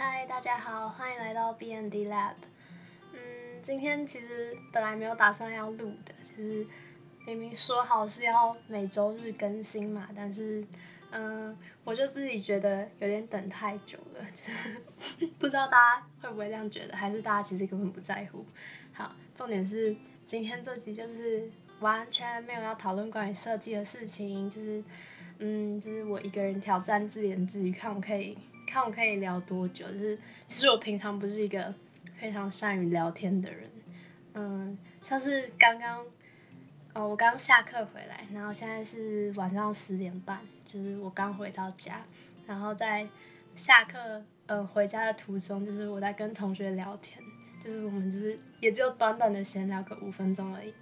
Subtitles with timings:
[0.00, 2.34] 嗨，大家好，欢迎来到 B N D Lab。
[3.12, 3.18] 嗯，
[3.60, 6.64] 今天其实本来没有打算要录的，就是
[7.26, 10.64] 明明说好是要每周日更新嘛，但是
[11.10, 14.76] 嗯，我就自己觉得有点等太久了，就是
[15.36, 18.46] 不知道大家会不会这样觉得，还是大家其实根本不在乎。
[18.92, 24.80] 好，重点是今天这集就是完全没有要讨论关于设计的事情，就是
[25.40, 28.38] 嗯，就是我一个人挑战自言自语，看我可以。
[28.68, 29.86] 看我可以聊多久？
[29.88, 31.74] 就是其实我平常不是一个
[32.16, 33.70] 非常善于聊天的人，
[34.34, 36.04] 嗯，像是刚刚，
[36.92, 42.02] 哦，我刚下课回来，然后现在是晚上十点半，就是我刚回到家，
[42.46, 43.08] 然后在
[43.56, 47.18] 下课，嗯，回家的途中，就是我在跟同学聊天，
[47.64, 50.74] 就是我们就是也只有短短的闲聊个五分钟而已，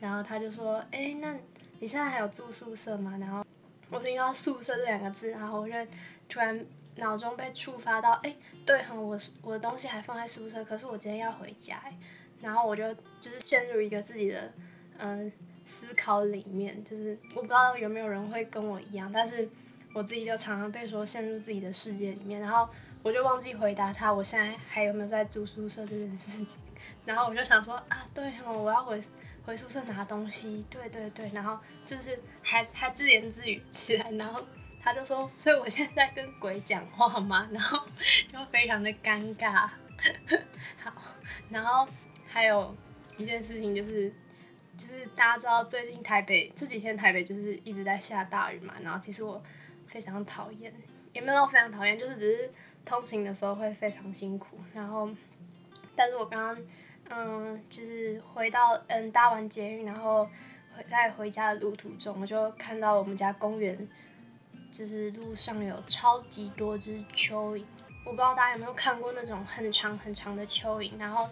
[0.00, 1.36] 然后他就说，哎，那
[1.78, 3.16] 你现在还有住宿舍吗？
[3.20, 3.44] 然后
[3.90, 5.74] 我听到宿舍这两个字，然后我就
[6.28, 6.66] 突然。
[6.98, 11.82] 脑中被触发到，哎，对哈，我我的东西还放在宿舍，可是我今天要回家，
[12.42, 14.52] 然后我就就是陷入一个自己的
[14.98, 15.32] 嗯
[15.66, 19.48] 思考里面，就是我不知道有没有人会跟我一样，但是
[19.94, 22.68] 我自己就常常被说陷入自己的世界里面，然后
[23.02, 26.58] 我就忘记回答他，我现在还有没有在住宿舍这件事情，
[27.06, 29.00] 然后我就想说啊，对哈，我要回
[29.46, 34.42] 回宿舍拿东西，对对对，然后就是还还自言自语起来，然后。
[34.80, 37.48] 他就说，所以我现在跟鬼讲话吗？
[37.52, 37.86] 然后
[38.32, 39.68] 就非常的尴尬。
[40.82, 40.92] 好，
[41.50, 41.86] 然后
[42.26, 42.74] 还有
[43.16, 44.10] 一件事情就是，
[44.76, 48.74] 就是大家知道最近台北这几天台北就是一直在下大雨嘛。
[48.82, 49.42] 然后其实我
[49.86, 50.72] 非常讨厌，
[51.12, 52.50] 也没有非常讨厌，就是只是
[52.84, 54.56] 通勤的时候会非常辛苦。
[54.72, 55.10] 然后，
[55.96, 56.64] 但是我刚刚
[57.10, 60.24] 嗯，就是回到嗯搭完捷运，然后
[60.76, 63.88] 回在回家的路途中，我就看到我们家公园。
[64.78, 67.64] 就是路上有超级多只蚯蚓，
[68.04, 70.96] 我不知道大家有没有看过那种很长很长的蚯蚓。
[70.96, 71.28] 然后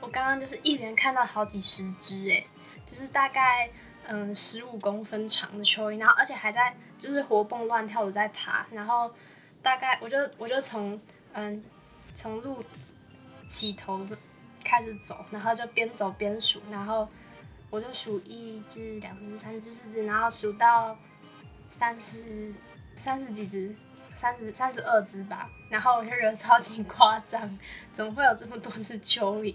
[0.00, 2.44] 我刚刚就是一连看到好几十只，哎，
[2.84, 3.70] 就是大概
[4.08, 8.66] 嗯十五公分长的蚯蚓，然后而且还在就是活蹦乱跳的在爬。
[8.72, 9.14] 然后
[9.62, 11.00] 大概我就我就从
[11.34, 11.64] 嗯
[12.14, 12.64] 从路
[13.46, 14.04] 起头
[14.64, 17.08] 开始走，然后就边走边数，然后
[17.70, 20.98] 我就数一只、两只、三只、四只，然后数到
[21.70, 22.52] 三十。
[22.98, 23.74] 三十几只，
[24.12, 27.58] 三十三十二只吧，然后我就觉得超级夸张，
[27.94, 29.54] 怎么会有这么多只蚯蚓？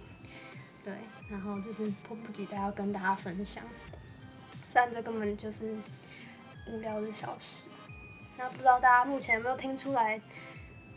[0.84, 0.94] 对，
[1.30, 3.64] 然后就是迫不及待要跟大家分享，
[4.72, 5.76] 虽然这根本就是
[6.68, 7.68] 无聊的小事。
[8.38, 10.20] 那不知道大家目前有没有听出来，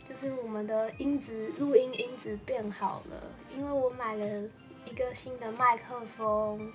[0.07, 4.49] 就是我们的音质录音音质变好了，因为我买了
[4.85, 6.73] 一个新的麦克风，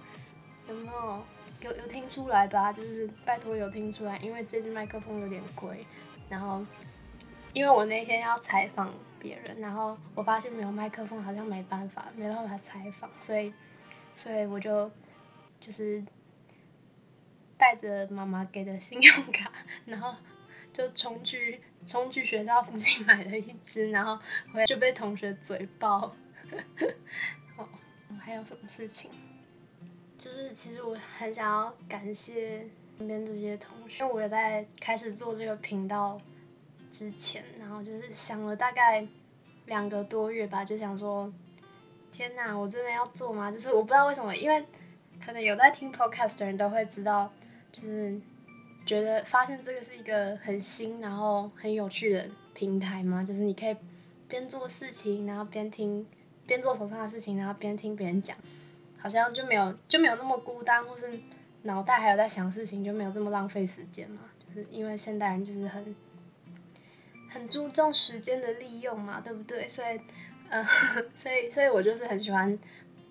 [0.69, 1.25] 有没有？
[1.63, 2.73] 有有听出来吧？
[2.73, 5.87] 就是拜托有听出来，因为这支麦克风有点贵。
[6.29, 6.65] 然后，
[7.53, 13.53] 因为我那天要采访别人，然后我发现没有麦克风好像没办法，没办法采访，所以，
[14.15, 14.91] 所以我就
[15.61, 16.03] 就是
[17.57, 19.53] 带着妈妈给的信用卡，
[19.85, 20.17] 然后
[20.73, 24.19] 就冲去冲去学校附近买了一支，然后
[24.53, 26.15] 回来就被同学嘴爆。
[27.57, 27.69] 哦，
[28.19, 29.11] 还有什么事情？
[30.23, 32.65] 就是其实我很想要感谢
[32.97, 36.21] 身边这些同学，因为我在开始做这个频道
[36.93, 39.05] 之前，然后就是想了大概
[39.67, 41.29] 两个多月吧，就想说，
[42.13, 43.51] 天哪，我真的要做吗？
[43.51, 44.65] 就是我不知道为什么，因为
[45.21, 47.29] 可能有在听 podcast 的人都会知道，
[47.73, 48.21] 就是
[48.87, 53.77] 觉得发现这个是一个很新然后很有趣的平台嘛，就是你可以
[54.29, 56.07] 边做事情，然后边听，
[56.47, 58.37] 边做手上的事情，然后边听别人讲。
[59.03, 61.19] 好像就没有就没有那么孤单，或是
[61.63, 64.21] 脑袋还有在想事情，就没有这么浪费时间嘛。
[64.39, 65.97] 就是因为现代人就是很
[67.29, 69.67] 很注重时间的利用嘛，对不对？
[69.67, 70.01] 所以，
[70.51, 70.65] 嗯，
[71.17, 72.57] 所以所以我就是很喜欢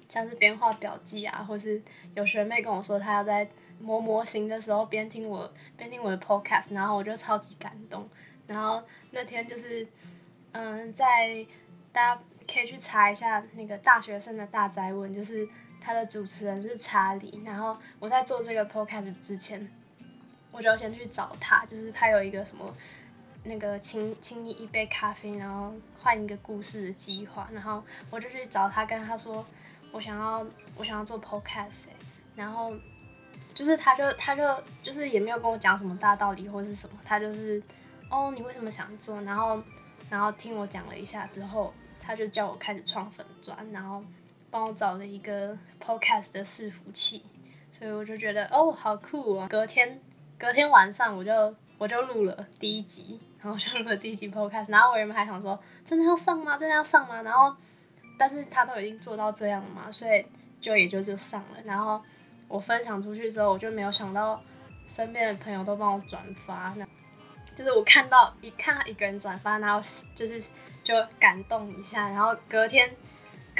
[0.08, 1.82] 像是边画表记啊，或是
[2.16, 8.08] 有学妹跟我说她要在磨模型的时候边听我边听我的 podcast，然后我就超级感动。
[8.48, 8.82] 然后
[9.12, 9.86] 那天就是
[10.54, 11.46] 嗯，在
[11.92, 12.22] 大家
[12.52, 15.48] 可以去查一下那个大学生的大灾问，就是。
[15.84, 19.68] 他的主持人是查理，然后我在做这个 podcast 之前，
[20.52, 22.72] 我就先去找他，就是他有一个什么
[23.44, 29.44] 那个请请你一杯咖啡，然后换一个故事的计划，然后我就去找他，跟他说
[29.92, 30.46] 我想要
[30.78, 31.86] 我想要做 podcast，
[32.36, 32.72] 然后
[33.56, 37.62] 就是他就他就就是也没有跟我讲什么大道理或是什么，他就是
[38.10, 39.60] 哦你为什么想做，然后
[40.12, 44.04] 然后听我讲了一下之后，他就叫我开始创粉砖，然后。
[44.52, 47.24] 帮我找了一个 podcast 的伺服器，
[47.72, 49.48] 所以我就觉得哦，好酷啊！
[49.48, 50.00] 隔天
[50.38, 56.58] 隔天晚上我就我就录了第一集，然后就录了第一集 podcast，然后我原本还想说真的要上吗？
[56.58, 57.22] 真的要上吗？
[57.22, 57.56] 然后
[58.20, 60.26] 但是他都已经做到这样了嘛，所以
[60.60, 61.58] 就也就就上了。
[61.64, 62.02] 然后
[62.48, 64.42] 我分享出去之后，我就没有想到
[64.86, 66.86] 身边的朋友都帮我转发，那
[67.56, 69.82] 就是我看到一看到一个人转发，然后
[70.14, 70.40] 就是
[70.84, 72.94] 就感动一下，然后隔天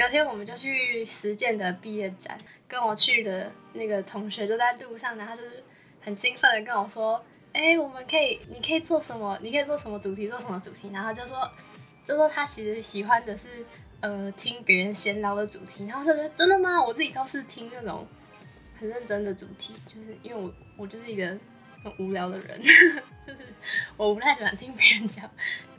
[0.02, 5.62] 隔天我们就去实践的毕业展，跟我去的那个同学就在路上，然后就是
[6.00, 7.24] 很兴奋的跟我说。
[7.52, 9.38] 哎，我们可以，你可以做什么？
[9.40, 10.26] 你可以做什么主题？
[10.26, 10.90] 做什么主题？
[10.92, 11.48] 然后就说，
[12.04, 13.64] 就说他其实喜欢的是，
[14.00, 15.86] 呃，听别人闲聊的主题。
[15.86, 16.82] 然后就觉得真的吗？
[16.82, 18.04] 我自己倒是听那种
[18.80, 21.26] 很认真的主题，就是因为我我就是一个
[21.84, 22.60] 很无聊的人，
[23.24, 23.46] 就是
[23.96, 25.30] 我不太喜欢听别人讲，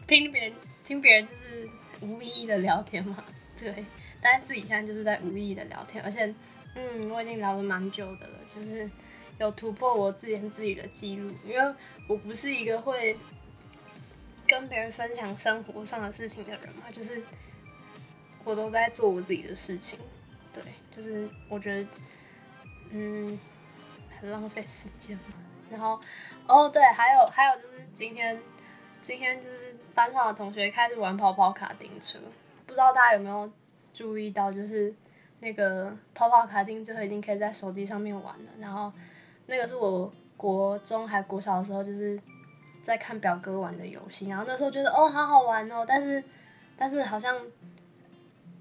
[0.07, 1.69] 听别人听别人就是
[2.01, 3.21] 无意义的聊天嘛。
[3.57, 3.85] 对，
[4.23, 6.33] 但是自己现在就是在无意的聊天，而且，
[6.75, 8.89] 嗯，我已经聊了蛮久的了，就是。
[9.39, 11.75] 有突破我自言自语的记录，因为
[12.07, 13.17] 我不是一个会
[14.47, 17.19] 跟别人分享生活上的事情的人嘛，就是
[18.43, 19.99] 我都在做我自己的事情，
[20.53, 21.87] 对，就是我觉得，
[22.91, 23.39] 嗯，
[24.19, 25.33] 很浪费时间嘛。
[25.71, 25.99] 然后，
[26.47, 28.39] 哦，对，还有还有就是今天，
[29.01, 32.19] 今天就是班上的同学开始玩跑跑卡丁车，
[32.67, 33.51] 不知道大家有没有
[33.93, 34.93] 注意到，就是
[35.39, 38.91] 那个跑跑卡丁车已经可以在手机上面玩了，然后。
[39.45, 42.17] 那个是我国中还国小的时候，就是
[42.81, 46.23] 在看表哥玩的游戏，然后那时候觉得哦好好玩哦，但是
[46.77, 47.37] 但是好像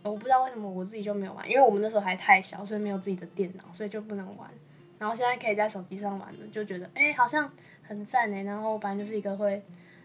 [0.03, 4.51] 我不知道为什么我自己就没有玩，因为我们那时候还太小，所以没有自己的电脑，所以就不能玩。
[4.99, 7.49] 然后现在可以在手机上玩了，就觉得哎好像
[7.85, 8.43] 很赞哎。
[8.43, 9.63] 然后我本来就是一个会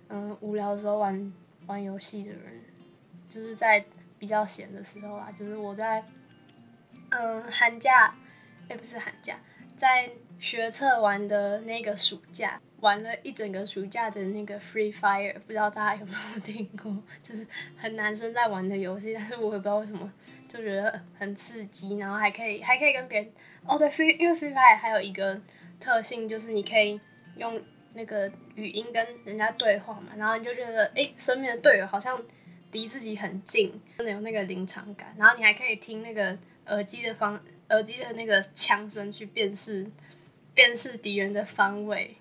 [0.09, 1.33] 嗯无聊的时候玩
[1.65, 2.61] 玩游戏的人，
[3.27, 3.83] 就是在
[4.19, 6.03] 比较闲的时候啊，就是我在
[7.09, 8.15] 嗯寒假
[8.69, 9.37] 哎不是寒假
[9.75, 10.09] 在。
[10.39, 16.95] 学测玩的那个暑假，玩了一整个暑假的那个 Free Fire，不知道大家有没有 听过？
[17.23, 20.13] 就是很男生在玩的游戏，但是我也不知道为什么
[20.47, 23.31] 就觉得很刺激，然后还可以还可以跟别人
[23.65, 25.41] 哦对，Free 因为 Free Fire 还有一个
[25.79, 27.01] 特性就是你可以
[27.35, 27.59] 用
[27.95, 32.21] 那个语音跟人家对话嘛，然后你就觉得哎，身边的队友好像
[32.71, 36.37] 离自己很近，真的有那个临场感，然后你还可以听那个
[36.67, 39.89] 耳机的方耳机的那个枪声去辨识。
[40.53, 42.17] 辨识敌人的方位，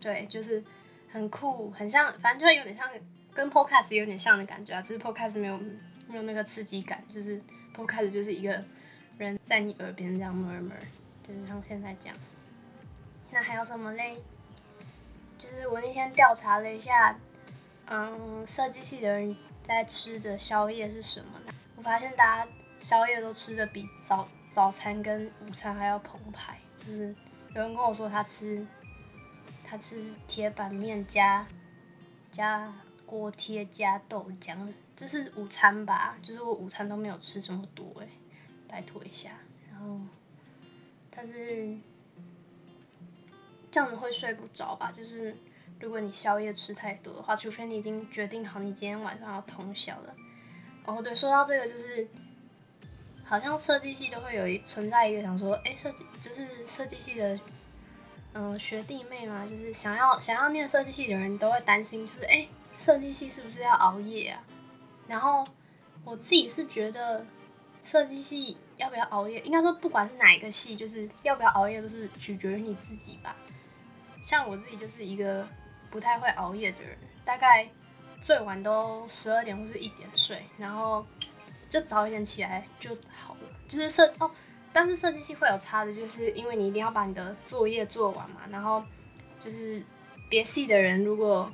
[0.00, 0.64] 对，就是
[1.12, 2.90] 很酷，很像，反正就有点像
[3.32, 5.56] 跟 podcast 有点像的感觉啊，只是 podcast 没有
[6.08, 7.40] 没有那个刺激感，就是
[7.76, 8.64] podcast 就是一个
[9.16, 10.72] 人在你耳边这样 murmur，
[11.22, 12.16] 就是像现在这样。
[13.30, 14.16] 那还有什么嘞？
[15.38, 17.16] 就是我那天调查了一下，
[17.86, 19.36] 嗯，设计系的人
[19.68, 21.52] 在吃的宵夜是什么呢？
[21.76, 27.14] 我发现大家宵夜都吃的比早早餐跟午餐还要澎湃，就是。
[27.54, 28.66] 有人跟我说他吃，
[29.64, 31.46] 他吃铁板面加
[32.30, 32.72] 加
[33.06, 36.16] 锅贴加豆浆，这是午餐吧？
[36.22, 38.08] 就是我午餐都没有吃这么多哎，
[38.68, 39.30] 拜托一下。
[39.70, 39.98] 然后，
[41.10, 41.76] 但是
[43.70, 44.92] 这样子会睡不着吧？
[44.96, 45.36] 就是
[45.80, 50.14] 如果你宵夜吃太多的话，除非你已经决定好你今天晚上要通宵了。
[50.84, 52.08] 哦，对，说到这个就是。
[53.24, 57.38] 好像设计系都会有一存在一个想说，哎，设计就是设计系的，
[58.32, 62.48] 嗯，学弟妹嘛，就是想要想要念设计系的人都会担心，就是哎，
[62.78, 64.42] 设计系是不是要熬夜啊？
[65.06, 65.46] 然后
[66.06, 67.26] 我自己是觉得，
[67.82, 73.36] 设计系要不要熬夜，应该说不管是哪一个系，就是要不要熬夜都是取决于你自己吧。
[74.22, 75.46] 像我自己就是一个
[75.90, 77.68] 不太会熬夜的人，大概
[78.20, 81.06] 最晚都十二点或是一点睡，然后。
[81.68, 84.30] 就早一点起来就好了，就是设哦，
[84.72, 88.82] 但是设计系会有差的，就是因为你一定要把你的作业做完嘛，然后
[89.38, 89.84] 就是
[90.30, 91.52] 别系的人如果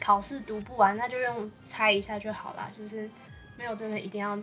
[0.00, 3.08] 考试读不完，那就用猜一下就好啦，就是
[3.56, 4.36] 没有真的一定要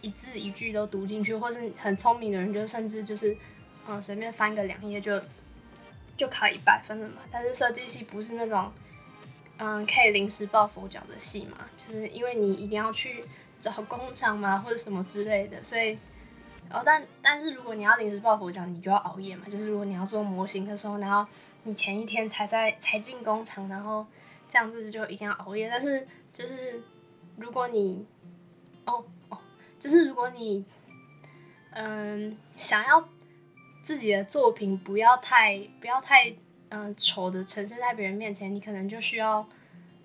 [0.00, 3.36] 一字一句都读进去，或是很聪明的人就甚至就是
[3.86, 5.22] 嗯随便翻个两页就
[6.20, 8.70] 就考一百分了嘛，但是设计系不是那种
[9.58, 13.24] 嗯可以临时抱佛脚的系嘛，就是因为你一定要去。
[13.60, 15.98] 找工厂嘛，或者什么之类的，所以，
[16.70, 19.44] 哦，但但是如果你要临时抱佛脚，你就要熬夜嘛。
[19.52, 21.30] 就是如果你要做模型的时候，然后
[21.64, 24.06] 你前一天才在才进工厂，然后
[24.50, 25.68] 这样子就一定要熬夜。
[25.68, 26.82] 但是就是
[27.36, 28.06] 如果你，
[28.86, 29.36] 哦哦，
[29.78, 30.64] 就是如果你，
[31.72, 33.06] 嗯，想要
[33.82, 36.34] 自己的作品不要太不要太
[36.70, 39.46] 嗯丑的呈现在别人面前，你可能就需要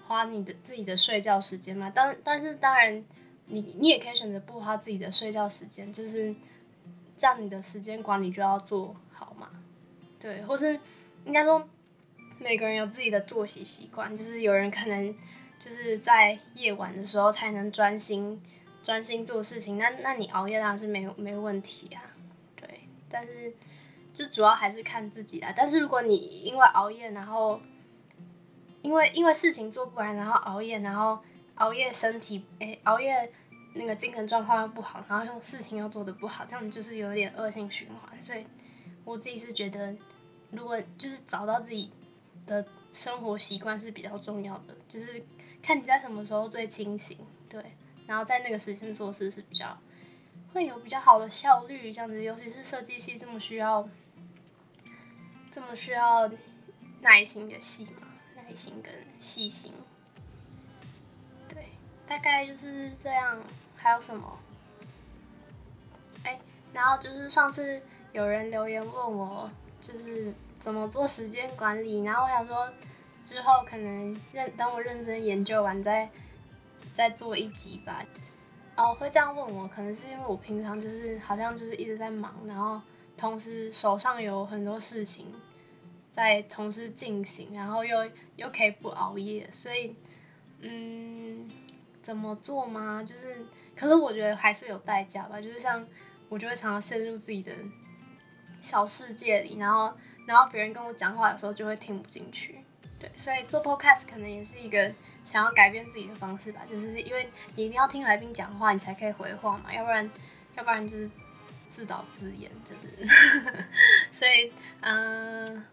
[0.08, 1.89] 花你的自己的睡觉时间嘛。
[1.89, 3.03] 当但是当然。
[3.48, 6.34] 你你也可以选择不花自己的睡觉时间，就是
[7.15, 9.48] 这样，你的时间管理就要做好嘛，
[10.20, 10.79] 对，或是
[11.25, 11.70] 应该说，
[12.39, 15.15] 每个人有自己的作息习惯，就是有人可能
[15.60, 18.41] 就是在夜晚的时候才能专心
[18.82, 22.01] 专心做事情，那那你熬夜当然是没有没问题啊，
[23.15, 23.53] 但是
[24.13, 25.53] 就主要还是看自己啦。
[25.55, 27.62] 但是如果你因为熬夜，然后
[28.81, 31.19] 因为因为事情做不完，然后熬夜，然后
[31.55, 33.31] 熬夜身体诶熬夜
[33.74, 38.22] 那个精神状况又不好，然后又事情又做的不好，这样就是有点恶性循环。
[38.22, 38.45] 所以
[39.05, 39.95] 我自己是觉得，
[40.51, 41.89] 如果就是找到自己
[42.45, 45.24] 的生活习惯是比较重要的，就是
[45.63, 47.17] 看你在什么时候最清醒，
[47.48, 47.63] 对，
[48.05, 49.77] 然后在那个时间做事是比较
[50.55, 53.89] 会有比较好的效率，这样子，尤其是设计系这么需要
[55.51, 56.31] 这么需要
[57.01, 58.07] 耐心的系嘛，
[58.38, 59.74] 耐心跟细心，
[61.50, 61.71] 对，
[62.07, 63.38] 大概就是这样。
[63.75, 64.39] 还有什么？
[66.24, 66.39] 哎，
[66.74, 67.81] 然后就是上次
[68.13, 72.71] 有人留言问我，就是怎么做时间管理，然后我想说
[73.25, 76.09] 之后可能认等我认真研究完再
[76.93, 78.05] 再做一集吧。
[78.75, 82.82] 哦，会这样问我，可能是因为我平常就是好像就是一直在忙，然后
[83.17, 85.27] 同时手上有很多事情
[86.12, 89.96] 在同时进行，然后又又可以不熬夜，所以
[90.60, 91.50] 嗯，
[92.01, 93.03] 怎么做吗？
[93.03, 93.46] 就是。
[93.77, 95.86] 可是我觉得还是有代价吧，就是像
[96.29, 97.51] 我就会常常陷入自己的
[98.62, 99.94] 小世界里，然后
[100.25, 102.60] 然后别人跟我讲话有时候就会听不进去，
[103.15, 104.91] 所以做 podcast 可能也是一个
[105.24, 110.09] 想要改变自己的方式吧，就是因为你一定要听来宾讲话，你才可以回话嘛，要不然
[110.55, 111.09] 要不然就是
[111.69, 113.07] 自导自演，就是，
[114.12, 115.65] 所以嗯，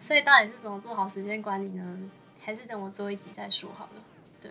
[0.00, 2.10] 所以到底是怎么做好时间管理呢？
[2.42, 4.02] 还是等我做一集再说好了。
[4.40, 4.50] 对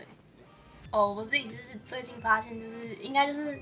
[0.92, 3.60] 哦，我自己就是最近发现，就是应该就是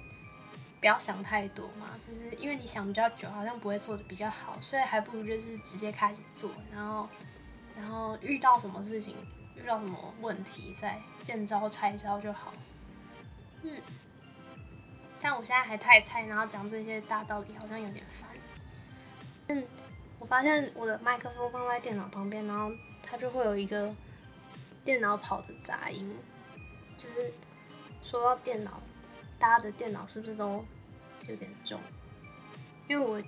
[0.80, 7.08] 不要想太多嘛，就是因为你想比较久，好像不会做的比较好，所以还不如就是直接开始做，然后
[7.78, 9.16] 然后遇到什么事情，
[9.56, 12.52] 遇到什么问题，再见招拆招就好。
[13.62, 13.80] 嗯，
[15.22, 18.30] 但我现在还太菜，然后讲这些大道理好像有点烦。
[19.48, 19.64] 嗯，
[20.20, 22.72] 我发现我的麦克风放在电脑旁边，然后
[23.04, 23.94] 它就会有一个
[24.84, 26.16] 电脑跑的杂音。
[26.98, 27.32] 就是
[28.04, 28.82] 说到电脑，
[29.38, 30.66] 大家的电脑是不是都
[31.28, 31.80] 有点重？
[32.88, 33.22] 因为我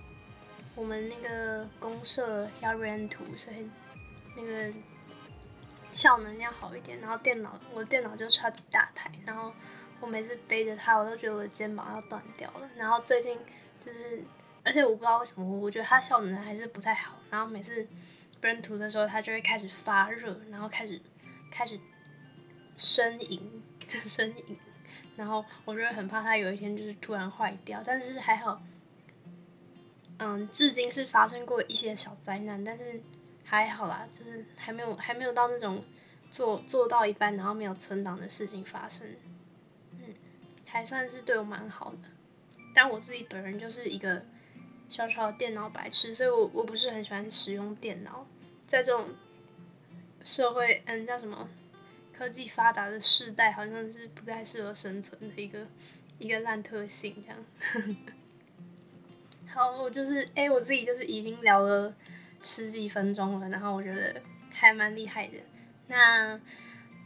[0.76, 3.70] 我们那个公社要 r e n 图，所以
[4.36, 4.74] 那个
[5.92, 7.00] 效能要好一点。
[7.00, 9.54] 然后电脑，我的电脑就超级大台，然后
[10.00, 12.70] 我每次背着它，我都觉得我的肩膀要断掉了。
[12.76, 13.38] 然后最近
[13.86, 14.24] 就是，
[14.64, 17.18] 而且我不知道为什么，我觉得它效能还是不太好。
[17.30, 17.88] 然后每次
[18.42, 21.02] rent 图的时候，它就会开始发热，然后开始
[21.52, 21.80] 开始。
[22.78, 24.58] 呻吟， 呻吟，
[25.18, 28.64] 然后我就会很怕它有一天就是突然坏掉，但是还好，
[30.18, 33.02] 嗯，至今是发生过一些小灾难，但是
[33.50, 35.84] 还好啦，就是还没有还没有到那种
[36.32, 39.08] 做做到一半然后没有存档的事情发生，
[39.94, 40.14] 嗯，
[40.68, 42.10] 还算是对我蛮好的，
[42.76, 44.24] 但我自己本人就是一个
[44.88, 48.28] 小小的电脑白痴，所以我我不是很喜欢使用电脑，
[48.68, 49.08] 在这种
[50.24, 51.50] 社会，嗯，叫什么？
[52.14, 55.66] 科技发达的世代，好像是不太适合生存的一个
[56.20, 57.46] 一个烂特性，这样。
[59.48, 61.96] 好，我就是哎，我自己就是已经聊了
[62.42, 65.34] 十几分钟了，然后我觉得还蛮厉害的。
[65.88, 66.40] 那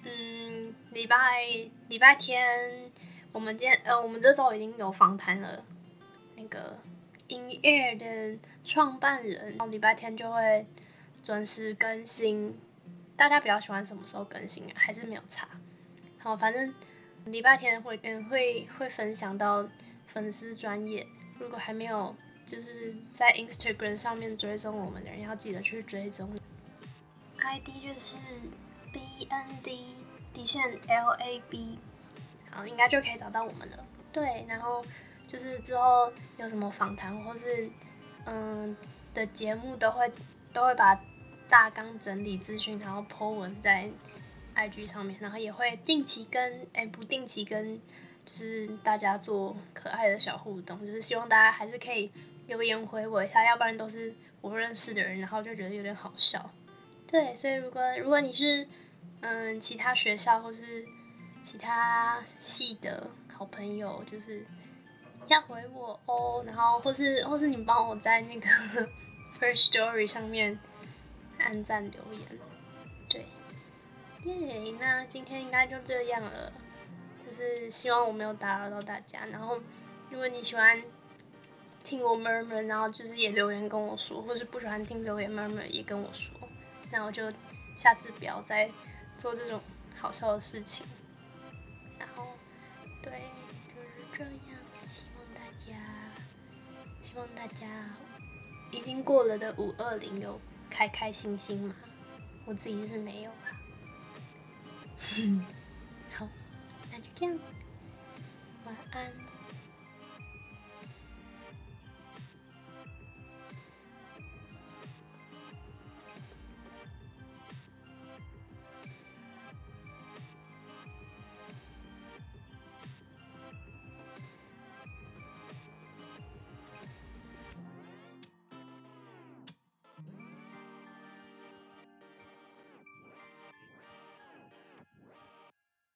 [0.04, 1.44] 嗯，礼拜
[1.88, 2.92] 礼拜天，
[3.32, 5.64] 我们今天呃，我们这周已经有访谈了
[6.36, 6.78] 那个
[7.30, 10.66] In Air 的创办人，然后礼拜天就会
[11.24, 12.58] 准时更新。
[13.16, 14.74] 大家比较喜欢什么时候更新啊？
[14.76, 15.48] 还是没有差？
[16.18, 16.74] 好，反正
[17.26, 19.70] 礼拜天会嗯会会分享到
[20.08, 21.08] 粉丝专业，
[21.40, 26.30] 如果还没有就是在 Instagram 上面追踪我们的人，要记得去追踪。
[27.38, 28.18] ID 就是
[28.92, 29.96] B N D
[30.34, 31.78] 底线 L A B，
[32.52, 33.86] 好，应该就可以找到我们了。
[34.12, 34.84] 对，然后
[35.28, 37.70] 就是之后有什么访谈或是
[38.26, 38.76] 嗯
[39.14, 40.12] 的节目，都会
[40.52, 41.00] 都会把。
[41.50, 43.88] 大纲整理资讯，然后 po 文在
[44.56, 47.80] IG 上面，然后也会定期跟哎不定期跟
[48.26, 52.10] 就是大家做可爱的小互动，就是希望大家还是可以
[52.48, 56.52] 留言回我一下，要不然都是我不认识的人，然后就觉得有点好笑。
[57.08, 58.68] 对，所以如果如果你是
[59.22, 60.86] 嗯其他学校或是
[61.42, 64.46] 其他系的好朋友，就是
[65.28, 68.48] 要回我哦，然后或是或是你帮我在那个
[69.40, 70.60] First Story 上面。
[71.40, 72.40] 按赞留言，
[73.10, 73.26] 对，
[74.24, 76.54] 耶，那今天应该就这样了，
[77.26, 79.26] 就是希望我没有打扰到大家。
[79.26, 79.60] 然后，
[80.10, 80.82] 如果你喜欢
[81.84, 86.32] 听我 murmur，然后就是也留言跟我说，或是不喜欢听留言 murmur 也跟我说，
[86.92, 87.30] 那我就
[87.76, 88.72] 下次不要再
[89.18, 89.62] 做这种
[90.00, 90.88] 好笑的事情。
[92.00, 92.26] 然后，
[93.02, 93.12] 对，
[93.76, 94.32] 就是这样。
[94.94, 95.76] 希望大家，
[97.02, 97.68] 希望大家
[98.72, 101.76] 已经过了的五二零有开开心心嘛。
[102.46, 103.52] 我自己是没有啦。
[106.16, 106.28] 好，
[106.92, 107.40] 那就这样，